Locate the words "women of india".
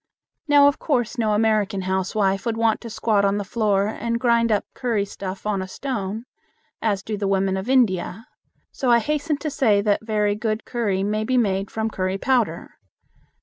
7.27-8.25